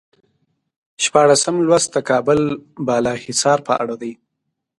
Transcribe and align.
شپاړسم 1.03 1.55
لوست 1.67 1.89
د 1.93 1.97
کابل 2.09 2.39
بالا 2.87 3.13
حصار 3.25 3.59
په 3.67 3.73
اړه 3.83 3.95
دی. 4.01 4.13